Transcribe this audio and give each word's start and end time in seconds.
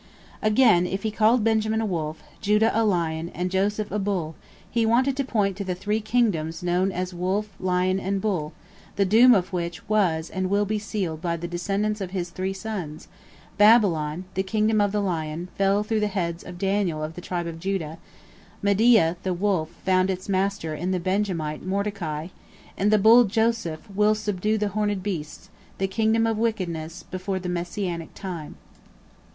Again, 0.41 0.87
if 0.87 1.03
he 1.03 1.11
called 1.11 1.43
Benjamin 1.43 1.79
a 1.79 1.85
wolf, 1.85 2.23
Judah 2.41 2.71
a 2.73 2.81
lion, 2.81 3.29
and 3.35 3.51
Joseph 3.51 3.91
a 3.91 3.99
bull, 3.99 4.33
he 4.67 4.83
wanted 4.83 5.15
to 5.17 5.23
point 5.23 5.55
to 5.57 5.63
the 5.63 5.75
three 5.75 6.01
kingdoms 6.01 6.63
known 6.63 6.91
as 6.91 7.13
wolf, 7.13 7.49
lion, 7.59 7.99
and 7.99 8.19
bull, 8.19 8.51
the 8.95 9.05
doom 9.05 9.35
of 9.35 9.53
which 9.53 9.87
was 9.87 10.31
and 10.31 10.49
will 10.49 10.65
be 10.65 10.79
sealed 10.79 11.21
by 11.21 11.37
the 11.37 11.47
descendants 11.47 12.01
of 12.01 12.09
his 12.09 12.31
three 12.31 12.51
sons: 12.51 13.09
Babylon, 13.59 14.25
the 14.33 14.41
kingdom 14.41 14.81
of 14.81 14.91
the 14.91 15.01
lion, 15.01 15.49
fell 15.55 15.83
through 15.83 15.99
the 15.99 16.07
hands 16.07 16.41
of 16.43 16.57
Daniel 16.57 17.03
of 17.03 17.13
the 17.13 17.21
tribe 17.21 17.45
of 17.45 17.59
Judah; 17.59 17.99
Media, 18.63 19.17
the 19.21 19.35
wolf, 19.35 19.69
found 19.85 20.09
its 20.09 20.27
master 20.27 20.73
in 20.73 20.89
the 20.89 20.99
Benjamite 20.99 21.63
Mordecai; 21.63 22.29
and 22.75 22.89
the 22.91 22.97
bull 22.97 23.25
Joseph 23.25 23.87
will 23.93 24.15
subdue 24.15 24.57
the 24.57 24.69
horned 24.69 25.03
beast, 25.03 25.51
the 25.77 25.87
kingdom 25.87 26.25
of 26.25 26.39
wickedness, 26.39 27.03
before 27.03 27.37
the 27.37 27.47
Messianic 27.49 28.15
time. 28.15 28.55